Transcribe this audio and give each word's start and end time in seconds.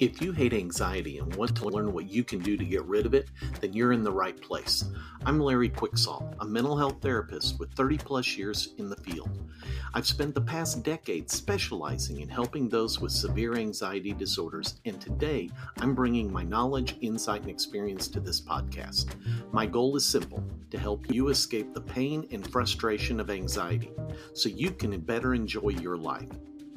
If 0.00 0.22
you 0.22 0.30
hate 0.30 0.52
anxiety 0.52 1.18
and 1.18 1.34
want 1.34 1.56
to 1.56 1.68
learn 1.68 1.92
what 1.92 2.08
you 2.08 2.22
can 2.22 2.38
do 2.38 2.56
to 2.56 2.64
get 2.64 2.84
rid 2.84 3.04
of 3.04 3.14
it, 3.14 3.30
then 3.60 3.72
you're 3.72 3.92
in 3.92 4.04
the 4.04 4.12
right 4.12 4.40
place. 4.40 4.84
I'm 5.26 5.40
Larry 5.40 5.68
Quicksall, 5.68 6.36
a 6.38 6.44
mental 6.44 6.76
health 6.76 6.98
therapist 7.00 7.58
with 7.58 7.72
30 7.72 7.98
plus 7.98 8.36
years 8.36 8.74
in 8.78 8.88
the 8.88 8.96
field. 8.96 9.50
I've 9.94 10.06
spent 10.06 10.36
the 10.36 10.40
past 10.40 10.84
decade 10.84 11.28
specializing 11.28 12.20
in 12.20 12.28
helping 12.28 12.68
those 12.68 13.00
with 13.00 13.10
severe 13.10 13.56
anxiety 13.56 14.12
disorders, 14.12 14.76
and 14.84 15.00
today 15.00 15.50
I'm 15.80 15.96
bringing 15.96 16.32
my 16.32 16.44
knowledge, 16.44 16.96
insight, 17.00 17.40
and 17.40 17.50
experience 17.50 18.06
to 18.08 18.20
this 18.20 18.40
podcast. 18.40 19.16
My 19.50 19.66
goal 19.66 19.96
is 19.96 20.04
simple 20.04 20.44
to 20.70 20.78
help 20.78 21.12
you 21.12 21.26
escape 21.30 21.74
the 21.74 21.80
pain 21.80 22.24
and 22.30 22.48
frustration 22.52 23.18
of 23.18 23.30
anxiety 23.30 23.90
so 24.32 24.48
you 24.48 24.70
can 24.70 24.96
better 25.00 25.34
enjoy 25.34 25.70
your 25.70 25.96
life. 25.96 26.30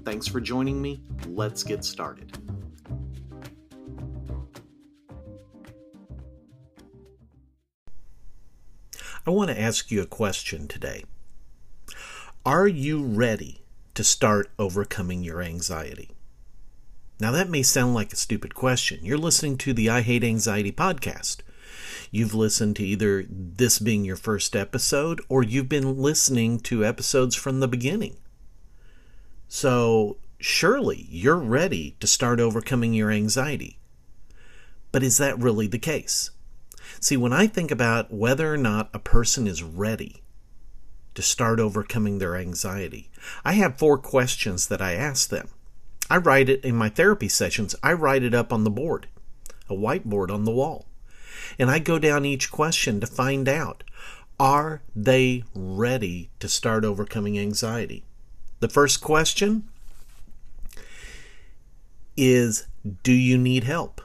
Thanks 0.05 0.25
for 0.25 0.41
joining 0.41 0.81
me. 0.81 1.03
Let's 1.27 1.61
get 1.61 1.85
started. 1.85 2.35
I 9.25 9.29
want 9.29 9.51
to 9.51 9.59
ask 9.59 9.91
you 9.91 10.01
a 10.01 10.07
question 10.07 10.67
today. 10.67 11.03
Are 12.43 12.67
you 12.67 13.03
ready 13.03 13.61
to 13.93 14.03
start 14.03 14.49
overcoming 14.57 15.21
your 15.21 15.43
anxiety? 15.43 16.09
Now, 17.19 17.29
that 17.31 17.47
may 17.47 17.61
sound 17.61 17.93
like 17.93 18.11
a 18.11 18.15
stupid 18.15 18.55
question. 18.55 18.99
You're 19.03 19.19
listening 19.19 19.59
to 19.59 19.73
the 19.73 19.91
I 19.91 20.01
Hate 20.01 20.23
Anxiety 20.23 20.71
podcast. 20.71 21.41
You've 22.09 22.33
listened 22.33 22.75
to 22.77 22.83
either 22.83 23.23
this 23.29 23.77
being 23.77 24.03
your 24.05 24.15
first 24.15 24.55
episode 24.55 25.21
or 25.29 25.43
you've 25.43 25.69
been 25.69 26.01
listening 26.01 26.59
to 26.61 26.83
episodes 26.83 27.35
from 27.35 27.59
the 27.59 27.67
beginning. 27.67 28.17
So, 29.47 30.17
surely 30.39 31.05
you're 31.11 31.37
ready 31.37 31.95
to 31.99 32.07
start 32.07 32.39
overcoming 32.39 32.95
your 32.95 33.11
anxiety. 33.11 33.77
But 34.91 35.03
is 35.03 35.17
that 35.17 35.37
really 35.37 35.67
the 35.67 35.77
case? 35.77 36.31
See, 36.99 37.17
when 37.17 37.33
I 37.33 37.47
think 37.47 37.71
about 37.71 38.11
whether 38.13 38.53
or 38.53 38.57
not 38.57 38.89
a 38.93 38.99
person 38.99 39.47
is 39.47 39.63
ready 39.63 40.21
to 41.15 41.21
start 41.21 41.59
overcoming 41.59 42.17
their 42.17 42.35
anxiety, 42.35 43.09
I 43.43 43.53
have 43.53 43.77
four 43.77 43.97
questions 43.97 44.67
that 44.67 44.81
I 44.81 44.93
ask 44.93 45.29
them. 45.29 45.49
I 46.09 46.17
write 46.17 46.49
it 46.49 46.65
in 46.65 46.75
my 46.75 46.89
therapy 46.89 47.29
sessions, 47.29 47.75
I 47.81 47.93
write 47.93 48.23
it 48.23 48.33
up 48.33 48.51
on 48.51 48.63
the 48.63 48.69
board, 48.69 49.07
a 49.69 49.73
whiteboard 49.73 50.29
on 50.29 50.43
the 50.43 50.51
wall. 50.51 50.87
And 51.57 51.71
I 51.71 51.79
go 51.79 51.99
down 51.99 52.25
each 52.25 52.51
question 52.51 52.99
to 52.99 53.07
find 53.07 53.47
out 53.47 53.83
are 54.39 54.81
they 54.95 55.43
ready 55.53 56.31
to 56.39 56.49
start 56.49 56.83
overcoming 56.83 57.37
anxiety? 57.37 58.03
The 58.59 58.69
first 58.69 58.99
question 58.99 59.69
is 62.17 62.65
Do 63.03 63.13
you 63.13 63.37
need 63.37 63.65
help? 63.65 64.01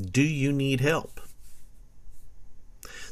Do 0.00 0.22
you 0.22 0.52
need 0.52 0.80
help? 0.80 1.20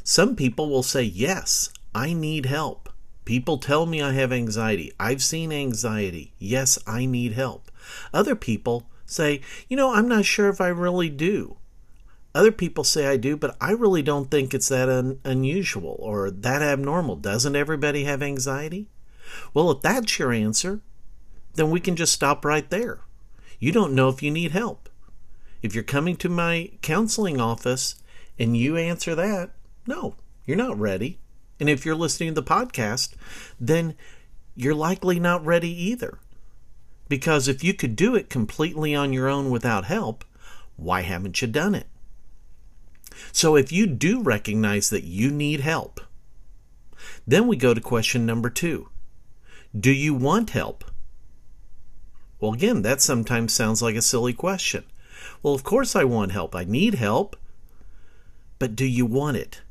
Some 0.02 0.36
people 0.36 0.70
will 0.70 0.82
say, 0.82 1.02
Yes, 1.02 1.70
I 1.94 2.12
need 2.12 2.46
help. 2.46 2.88
People 3.24 3.58
tell 3.58 3.84
me 3.84 4.00
I 4.00 4.12
have 4.12 4.32
anxiety. 4.32 4.92
I've 4.98 5.22
seen 5.22 5.52
anxiety. 5.52 6.32
Yes, 6.38 6.78
I 6.86 7.04
need 7.04 7.32
help. 7.32 7.70
Other 8.12 8.34
people 8.34 8.88
say, 9.04 9.42
You 9.68 9.76
know, 9.76 9.92
I'm 9.92 10.08
not 10.08 10.24
sure 10.24 10.48
if 10.48 10.60
I 10.60 10.68
really 10.68 11.10
do. 11.10 11.58
Other 12.34 12.52
people 12.52 12.84
say 12.84 13.06
I 13.06 13.16
do, 13.16 13.36
but 13.36 13.56
I 13.60 13.72
really 13.72 14.02
don't 14.02 14.30
think 14.30 14.54
it's 14.54 14.68
that 14.68 14.88
un- 14.88 15.18
unusual 15.24 15.96
or 15.98 16.30
that 16.30 16.62
abnormal. 16.62 17.16
Doesn't 17.16 17.56
everybody 17.56 18.04
have 18.04 18.22
anxiety? 18.22 18.88
Well, 19.52 19.70
if 19.70 19.82
that's 19.82 20.18
your 20.18 20.32
answer, 20.32 20.80
then 21.54 21.70
we 21.70 21.80
can 21.80 21.96
just 21.96 22.12
stop 22.12 22.44
right 22.44 22.68
there. 22.70 23.00
You 23.58 23.72
don't 23.72 23.94
know 23.94 24.08
if 24.08 24.22
you 24.22 24.30
need 24.30 24.52
help. 24.52 24.88
If 25.62 25.74
you're 25.74 25.84
coming 25.84 26.16
to 26.16 26.28
my 26.28 26.70
counseling 26.82 27.40
office 27.40 27.96
and 28.38 28.56
you 28.56 28.76
answer 28.76 29.14
that, 29.14 29.50
no, 29.86 30.14
you're 30.46 30.56
not 30.56 30.78
ready. 30.78 31.18
And 31.58 31.68
if 31.68 31.84
you're 31.84 31.96
listening 31.96 32.34
to 32.34 32.40
the 32.40 32.46
podcast, 32.46 33.14
then 33.58 33.94
you're 34.54 34.74
likely 34.74 35.18
not 35.18 35.44
ready 35.44 35.70
either. 35.70 36.18
Because 37.08 37.48
if 37.48 37.64
you 37.64 37.74
could 37.74 37.96
do 37.96 38.14
it 38.14 38.30
completely 38.30 38.94
on 38.94 39.12
your 39.12 39.28
own 39.28 39.50
without 39.50 39.86
help, 39.86 40.24
why 40.76 41.02
haven't 41.02 41.40
you 41.42 41.48
done 41.48 41.74
it? 41.74 41.86
So 43.32 43.56
if 43.56 43.72
you 43.72 43.86
do 43.86 44.22
recognize 44.22 44.90
that 44.90 45.04
you 45.04 45.30
need 45.30 45.60
help, 45.60 46.00
then 47.26 47.46
we 47.46 47.56
go 47.56 47.74
to 47.74 47.80
question 47.80 48.24
number 48.26 48.50
two 48.50 48.88
Do 49.78 49.90
you 49.90 50.14
want 50.14 50.50
help? 50.50 50.84
Well, 52.40 52.52
again, 52.52 52.82
that 52.82 53.00
sometimes 53.00 53.52
sounds 53.52 53.82
like 53.82 53.96
a 53.96 54.02
silly 54.02 54.32
question. 54.32 54.84
Well, 55.42 55.54
of 55.54 55.64
course 55.64 55.94
I 55.96 56.04
want 56.04 56.32
help. 56.32 56.54
I 56.54 56.64
need 56.64 56.94
help. 56.94 57.36
But 58.58 58.74
do 58.74 58.84
you 58.84 59.06
want 59.06 59.36
it? 59.36 59.62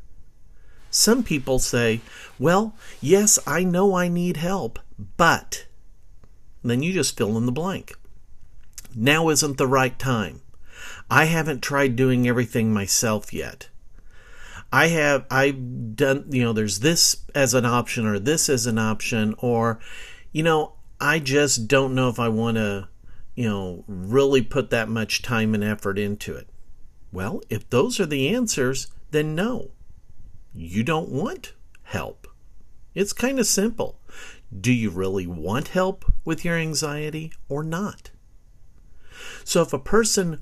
Some 0.90 1.23
people 1.23 1.59
say, 1.59 2.01
well, 2.40 2.73
yes, 3.01 3.38
I 3.45 3.63
know 3.63 3.95
I 3.95 4.07
need 4.07 4.38
help, 4.38 4.79
but. 5.18 5.66
And 6.62 6.72
then 6.72 6.81
you 6.81 6.94
just 6.94 7.18
fill 7.18 7.38
in 7.38 7.45
the 7.45 7.51
blank. 7.51 7.94
Now 8.95 9.29
isn't 9.29 9.57
the 9.57 9.68
right 9.68 9.97
time. 10.00 10.41
I 11.09 11.25
haven't 11.25 11.62
tried 11.62 11.95
doing 11.95 12.28
everything 12.28 12.74
myself 12.74 13.34
yet. 13.34 13.69
I 14.72 14.88
have, 14.88 15.25
I've 15.29 15.95
done, 15.95 16.25
you 16.29 16.44
know, 16.44 16.53
there's 16.53 16.79
this 16.79 17.18
as 17.35 17.53
an 17.53 17.66
option 17.66 18.06
or 18.06 18.19
this 18.19 18.50
as 18.50 18.66
an 18.66 18.78
option, 18.78 19.35
or, 19.38 19.79
you 20.31 20.44
know, 20.44 20.74
I 21.00 21.19
just 21.19 21.68
don't 21.68 21.95
know 21.95 22.09
if 22.09 22.19
I 22.19 22.28
want 22.28 22.57
to 22.57 22.88
you 23.38 23.48
know, 23.48 23.84
really 23.88 24.42
put 24.42 24.72
that 24.72 24.90
much 24.90 25.22
time 25.22 25.53
and 25.53 25.64
effort 25.64 26.00
into 26.00 26.36
it? 26.36 26.50
Well, 27.12 27.40
if 27.52 27.70
those 27.70 28.00
are 28.00 28.06
the 28.08 28.30
answers, 28.30 28.88
then 29.12 29.36
no. 29.36 29.70
You 30.56 30.84
don't 30.84 31.09
want 31.09 31.53
help. 31.84 32.28
It's 32.96 33.14
kind 33.14 33.40
of 33.40 33.46
simple. 33.46 34.00
Do 34.59 34.74
you 34.74 34.90
really 34.90 35.28
want 35.28 35.68
help 35.68 36.12
with 36.25 36.44
your 36.44 36.58
anxiety 36.58 37.31
or 37.48 37.64
not? 37.64 38.09
So, 39.44 39.62
if 39.62 39.72
a 39.72 39.78
person 39.80 40.40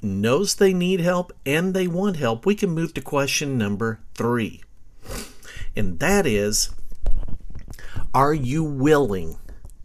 knows 0.00 0.54
they 0.54 0.72
need 0.72 1.00
help 1.00 1.30
and 1.44 1.74
they 1.74 1.86
want 1.86 2.16
help, 2.16 2.46
we 2.46 2.54
can 2.54 2.70
move 2.70 2.94
to 2.94 3.02
question 3.02 3.58
number 3.58 4.00
three. 4.14 4.62
And 5.76 5.98
that 5.98 6.24
is 6.26 6.70
Are 8.14 8.32
you 8.32 8.64
willing 8.64 9.36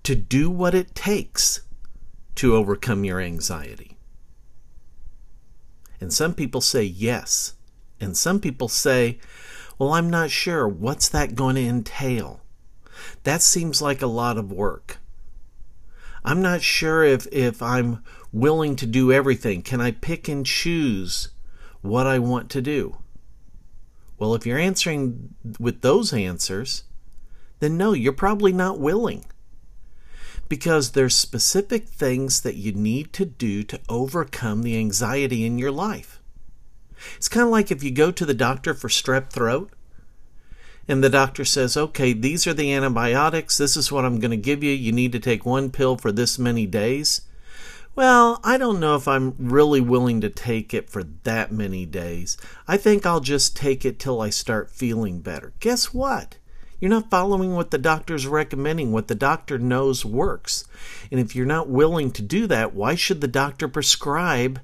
to 0.04 0.16
do 0.16 0.50
what 0.50 0.74
it 0.74 0.96
takes 0.96 1.62
to 2.40 2.56
overcome 2.56 3.04
your 3.04 3.20
anxiety? 3.20 3.98
And 6.00 6.14
some 6.14 6.34
people 6.34 6.62
say 6.62 6.84
yes. 6.84 7.56
And 8.00 8.16
some 8.16 8.40
people 8.40 8.70
say, 8.70 9.20
well, 9.78 9.92
I'm 9.92 10.10
not 10.10 10.32
sure. 10.32 10.66
What's 10.66 11.10
that 11.10 11.36
going 11.36 11.56
to 11.56 11.66
entail? 11.66 12.40
That 13.24 13.42
seems 13.42 13.82
like 13.82 14.02
a 14.02 14.08
lot 14.08 14.38
of 14.38 14.54
work. 14.54 15.00
I'm 16.24 16.42
not 16.42 16.62
sure 16.62 17.04
if, 17.04 17.28
if 17.34 17.62
I'm 17.62 18.04
willing 18.32 18.78
to 18.78 18.86
do 18.86 19.12
everything. 19.12 19.62
Can 19.62 19.82
I 19.82 19.92
pick 19.92 20.30
and 20.30 20.46
choose 20.46 21.32
what 21.82 22.08
I 22.08 22.20
want 22.20 22.50
to 22.52 22.62
do? 22.62 23.00
Well, 24.18 24.34
if 24.34 24.46
you're 24.46 24.58
answering 24.58 25.36
with 25.60 25.82
those 25.82 26.14
answers, 26.14 26.84
then 27.60 27.76
no, 27.76 27.92
you're 27.92 28.14
probably 28.14 28.54
not 28.54 28.80
willing 28.80 29.26
because 30.50 30.92
there's 30.92 31.16
specific 31.16 31.88
things 31.88 32.42
that 32.42 32.56
you 32.56 32.74
need 32.74 33.14
to 33.14 33.26
do 33.26 33.64
to 33.64 33.80
overcome 33.88 34.64
the 34.64 34.78
anxiety 34.78 35.46
in 35.46 35.60
your 35.60 35.72
life. 35.72 36.20
It's 37.16 37.30
kind 37.30 37.46
of 37.46 37.52
like 37.52 37.72
if 37.72 37.84
you 37.84 37.92
go 37.92 38.12
to 38.12 38.26
the 38.26 38.34
doctor 38.34 38.74
for 38.74 38.90
strep 38.90 39.30
throat 39.30 39.72
and 40.88 41.04
the 41.04 41.10
doctor 41.10 41.46
says, 41.46 41.78
okay, 41.78 42.14
these 42.14 42.48
are 42.48 42.54
the 42.54 42.74
antibiotics. 42.74 43.58
This 43.58 43.78
is 43.78 43.92
what 43.92 44.06
I'm 44.06 44.20
going 44.20 44.32
to 44.32 44.38
give 44.38 44.64
you. 44.64 44.72
You 44.72 44.92
need 44.92 45.12
to 45.12 45.20
take 45.20 45.46
one 45.46 45.70
pill 45.70 45.96
for 45.96 46.12
this 46.12 46.40
many 46.40 46.66
days. 46.66 47.22
Well, 47.96 48.40
I 48.44 48.58
don't 48.58 48.80
know 48.80 48.96
if 48.96 49.08
I'm 49.08 49.36
really 49.38 49.82
willing 49.82 50.22
to 50.22 50.30
take 50.30 50.74
it 50.74 50.90
for 50.90 51.04
that 51.24 51.52
many 51.52 51.86
days. 51.86 52.38
I 52.68 52.78
think 52.78 53.06
I'll 53.06 53.20
just 53.20 53.56
take 53.56 53.86
it 53.86 54.00
till 54.00 54.22
I 54.22 54.30
start 54.30 54.72
feeling 54.72 55.20
better. 55.20 55.54
Guess 55.60 55.94
what? 55.94 56.38
You're 56.80 56.90
not 56.90 57.10
following 57.10 57.56
what 57.56 57.72
the 57.72 57.78
doctor's 57.78 58.26
recommending, 58.26 58.92
what 58.92 59.08
the 59.08 59.16
doctor 59.16 59.58
knows 59.58 60.06
works. 60.06 60.66
And 61.12 61.20
if 61.20 61.36
you're 61.36 61.46
not 61.46 61.70
willing 61.70 62.12
to 62.12 62.22
do 62.22 62.48
that, 62.48 62.74
why 62.74 62.96
should 62.96 63.22
the 63.22 63.28
doctor 63.28 63.68
prescribe 63.68 64.62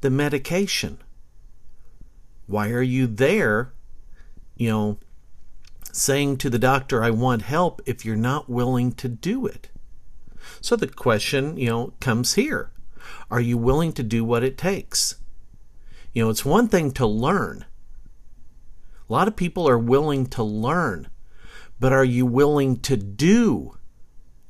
the 0.00 0.10
medication? 0.10 0.98
Why 2.46 2.70
are 2.70 2.82
you 2.82 3.06
there, 3.06 3.72
you 4.56 4.70
know, 4.70 4.98
saying 5.92 6.38
to 6.38 6.50
the 6.50 6.58
doctor, 6.58 7.02
I 7.02 7.10
want 7.10 7.42
help, 7.42 7.82
if 7.86 8.04
you're 8.04 8.16
not 8.16 8.48
willing 8.48 8.92
to 8.92 9.08
do 9.08 9.46
it? 9.46 9.68
So 10.60 10.76
the 10.76 10.86
question, 10.86 11.56
you 11.56 11.68
know, 11.68 11.92
comes 12.00 12.34
here 12.34 12.70
Are 13.30 13.40
you 13.40 13.58
willing 13.58 13.92
to 13.94 14.02
do 14.02 14.24
what 14.24 14.42
it 14.42 14.56
takes? 14.56 15.16
You 16.12 16.24
know, 16.24 16.30
it's 16.30 16.44
one 16.44 16.68
thing 16.68 16.92
to 16.92 17.06
learn. 17.06 17.66
A 19.08 19.12
lot 19.12 19.28
of 19.28 19.36
people 19.36 19.68
are 19.68 19.78
willing 19.78 20.26
to 20.28 20.42
learn, 20.42 21.08
but 21.78 21.92
are 21.92 22.04
you 22.04 22.26
willing 22.26 22.78
to 22.80 22.96
do 22.96 23.76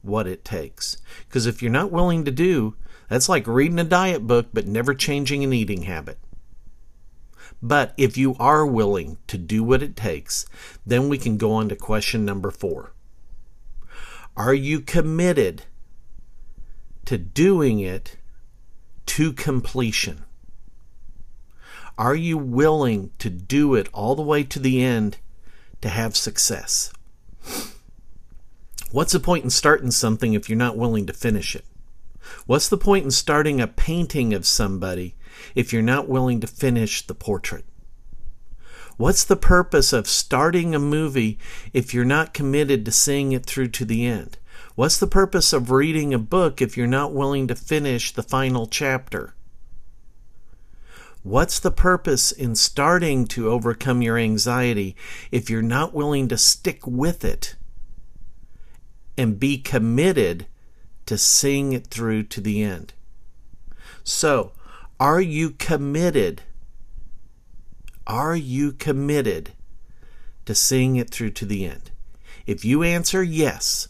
what 0.02 0.26
it 0.26 0.44
takes? 0.44 0.96
Because 1.28 1.46
if 1.46 1.62
you're 1.62 1.70
not 1.70 1.90
willing 1.90 2.24
to 2.24 2.30
do, 2.30 2.76
That's 3.08 3.28
like 3.28 3.46
reading 3.46 3.78
a 3.78 3.84
diet 3.84 4.26
book 4.26 4.48
but 4.52 4.66
never 4.66 4.94
changing 4.94 5.44
an 5.44 5.52
eating 5.52 5.82
habit. 5.82 6.18
But 7.62 7.94
if 7.96 8.16
you 8.16 8.34
are 8.38 8.66
willing 8.66 9.18
to 9.28 9.38
do 9.38 9.62
what 9.62 9.82
it 9.82 9.96
takes, 9.96 10.46
then 10.84 11.08
we 11.08 11.18
can 11.18 11.36
go 11.36 11.52
on 11.52 11.68
to 11.68 11.76
question 11.76 12.24
number 12.24 12.50
four. 12.50 12.92
Are 14.36 14.54
you 14.54 14.80
committed 14.80 15.62
to 17.06 17.16
doing 17.16 17.80
it 17.80 18.18
to 19.06 19.32
completion? 19.32 20.24
Are 21.96 22.14
you 22.14 22.36
willing 22.36 23.12
to 23.18 23.30
do 23.30 23.74
it 23.74 23.88
all 23.94 24.14
the 24.14 24.22
way 24.22 24.42
to 24.44 24.58
the 24.58 24.82
end 24.82 25.16
to 25.80 25.88
have 25.88 26.14
success? 26.14 26.92
What's 28.92 29.12
the 29.12 29.20
point 29.20 29.42
in 29.42 29.50
starting 29.50 29.90
something 29.90 30.34
if 30.34 30.48
you're 30.48 30.56
not 30.56 30.76
willing 30.76 31.06
to 31.06 31.12
finish 31.12 31.56
it? 31.56 31.64
What's 32.46 32.68
the 32.68 32.78
point 32.78 33.04
in 33.04 33.10
starting 33.10 33.60
a 33.60 33.66
painting 33.66 34.32
of 34.32 34.46
somebody 34.46 35.16
if 35.54 35.72
you're 35.72 35.82
not 35.82 36.08
willing 36.08 36.40
to 36.40 36.46
finish 36.46 37.04
the 37.04 37.14
portrait? 37.14 37.64
What's 38.96 39.24
the 39.24 39.36
purpose 39.36 39.92
of 39.92 40.06
starting 40.06 40.74
a 40.74 40.78
movie 40.78 41.38
if 41.72 41.92
you're 41.92 42.04
not 42.04 42.32
committed 42.32 42.84
to 42.84 42.92
seeing 42.92 43.32
it 43.32 43.44
through 43.44 43.68
to 43.68 43.84
the 43.84 44.06
end? 44.06 44.38
What's 44.76 44.98
the 44.98 45.06
purpose 45.06 45.52
of 45.52 45.70
reading 45.70 46.14
a 46.14 46.18
book 46.18 46.62
if 46.62 46.76
you're 46.76 46.86
not 46.86 47.12
willing 47.12 47.48
to 47.48 47.54
finish 47.54 48.12
the 48.12 48.22
final 48.22 48.66
chapter? 48.66 49.34
What's 51.22 51.58
the 51.58 51.72
purpose 51.72 52.30
in 52.30 52.54
starting 52.54 53.26
to 53.28 53.50
overcome 53.50 54.00
your 54.00 54.16
anxiety 54.16 54.94
if 55.32 55.50
you're 55.50 55.60
not 55.60 55.92
willing 55.92 56.28
to 56.28 56.38
stick 56.38 56.86
with 56.86 57.24
it 57.24 57.56
and 59.16 59.40
be 59.40 59.58
committed 59.58 60.46
to 61.06 61.16
seeing 61.16 61.72
it 61.72 61.86
through 61.86 62.24
to 62.24 62.40
the 62.40 62.62
end? 62.62 62.92
So, 64.04 64.52
are 64.98 65.20
you 65.20 65.50
committed? 65.50 66.42
Are 68.06 68.36
you 68.36 68.72
committed 68.72 69.52
to 70.44 70.54
seeing 70.54 70.96
it 70.96 71.10
through 71.10 71.30
to 71.30 71.44
the 71.44 71.66
end? 71.66 71.90
If 72.46 72.64
you 72.64 72.82
answer 72.82 73.22
yes, 73.22 73.88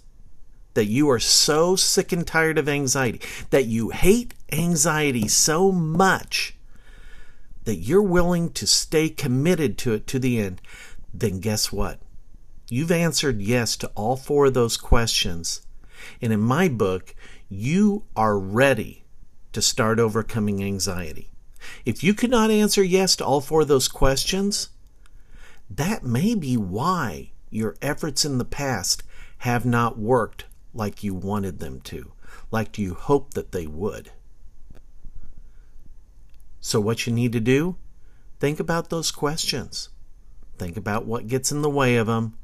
that 0.74 0.86
you 0.86 1.10
are 1.10 1.18
so 1.18 1.76
sick 1.76 2.12
and 2.12 2.26
tired 2.26 2.58
of 2.58 2.68
anxiety, 2.68 3.20
that 3.50 3.66
you 3.66 3.90
hate 3.90 4.34
anxiety 4.52 5.28
so 5.28 5.72
much 5.72 6.54
that 7.64 7.76
you're 7.76 8.02
willing 8.02 8.50
to 8.50 8.66
stay 8.66 9.08
committed 9.08 9.76
to 9.78 9.92
it 9.92 10.06
to 10.06 10.18
the 10.18 10.38
end, 10.38 10.60
then 11.12 11.40
guess 11.40 11.72
what? 11.72 11.98
You've 12.68 12.90
answered 12.90 13.40
yes 13.40 13.76
to 13.76 13.90
all 13.94 14.16
four 14.16 14.46
of 14.46 14.54
those 14.54 14.76
questions. 14.76 15.62
And 16.20 16.32
in 16.32 16.40
my 16.40 16.68
book, 16.68 17.14
you 17.48 18.04
are 18.16 18.38
ready 18.38 19.04
to 19.52 19.62
start 19.62 20.00
overcoming 20.00 20.62
anxiety. 20.62 21.30
If 21.84 22.02
you 22.02 22.14
could 22.14 22.30
not 22.30 22.50
answer 22.50 22.82
yes 22.82 23.16
to 23.16 23.24
all 23.24 23.40
four 23.40 23.62
of 23.62 23.68
those 23.68 23.88
questions, 23.88 24.70
that 25.70 26.04
may 26.04 26.34
be 26.34 26.56
why 26.56 27.30
your 27.50 27.76
efforts 27.80 28.24
in 28.24 28.38
the 28.38 28.44
past 28.44 29.02
have 29.38 29.64
not 29.64 29.98
worked 29.98 30.46
like 30.74 31.02
you 31.02 31.14
wanted 31.14 31.58
them 31.58 31.80
to, 31.80 32.12
like 32.50 32.78
you 32.78 32.94
hoped 32.94 33.34
that 33.34 33.52
they 33.52 33.66
would. 33.66 34.10
So, 36.60 36.80
what 36.80 37.06
you 37.06 37.12
need 37.12 37.32
to 37.32 37.40
do? 37.40 37.76
Think 38.40 38.60
about 38.60 38.90
those 38.90 39.10
questions. 39.10 39.88
Think 40.58 40.76
about 40.76 41.06
what 41.06 41.28
gets 41.28 41.52
in 41.52 41.62
the 41.62 41.70
way 41.70 41.96
of 41.96 42.06
them. 42.06 42.36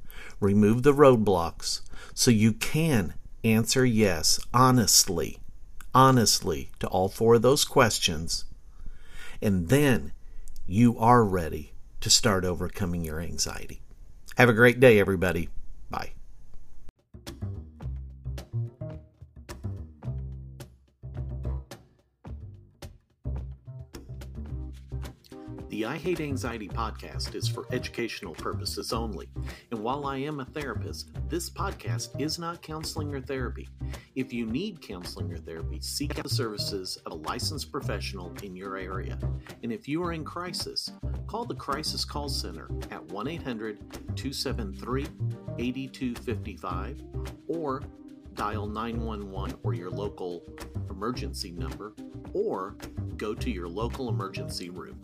Remove 0.43 0.83
the 0.83 0.93
roadblocks 0.93 1.83
so 2.15 2.33
you 2.33 2.53
can 2.53 3.15
answer 3.45 3.85
yes 3.85 4.41
honestly, 4.53 5.39
honestly 5.95 6.69
to 6.81 6.89
all 6.89 7.09
four 7.09 7.37
of 7.37 7.43
those 7.43 7.65
questions. 7.65 8.45
And 9.41 9.69
then 9.69 10.11
you 10.67 10.99
are 10.99 11.25
ready 11.25 11.75
to 12.01 12.11
start 12.11 12.45
overcoming 12.45 13.05
your 13.05 13.21
anxiety. 13.21 13.83
Have 14.37 14.49
a 14.49 14.53
great 14.53 14.81
day, 14.81 14.99
everybody. 14.99 15.49
Bye. 15.91 16.11
The 25.83 25.89
I 25.89 25.97
Hate 25.97 26.21
Anxiety 26.21 26.69
podcast 26.69 27.35
is 27.35 27.49
for 27.49 27.67
educational 27.73 28.35
purposes 28.35 28.93
only. 28.93 29.29
And 29.73 29.81
while 29.83 30.07
I 30.07 30.19
am 30.19 30.39
a 30.39 30.45
therapist, 30.45 31.11
this 31.29 31.51
podcast 31.51 32.11
is 32.21 32.39
not 32.39 32.63
counseling 32.63 33.13
or 33.13 33.21
therapy. 33.21 33.69
If 34.15 34.33
you 34.33 34.47
need 34.47 34.81
counseling 34.81 35.33
or 35.33 35.39
therapy, 35.39 35.81
seek 35.81 36.17
out 36.21 36.23
the 36.23 36.31
services 36.31 36.99
of 37.05 37.11
a 37.11 37.17
licensed 37.17 37.73
professional 37.73 38.33
in 38.45 38.55
your 38.55 38.77
area. 38.77 39.19
And 39.65 39.73
if 39.73 39.89
you 39.89 40.05
are 40.05 40.13
in 40.13 40.25
crisis, 40.25 40.93
call 41.27 41.47
the 41.47 41.57
Crisis 41.57 42.05
Call 42.05 42.29
Center 42.29 42.69
at 42.93 43.03
1 43.07 43.27
800 43.27 43.81
273 44.15 45.09
8255 45.59 47.03
or 47.49 47.83
dial 48.35 48.69
911 48.69 49.59
or 49.65 49.75
your 49.75 49.91
local 49.91 50.45
emergency 50.91 51.51
number 51.51 51.93
or 52.35 52.77
go 53.17 53.35
to 53.35 53.51
your 53.51 53.67
local 53.67 54.09
emergency 54.09 54.71
room. 54.71 54.97